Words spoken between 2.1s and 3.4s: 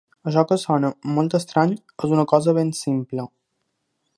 una cosa ben simple.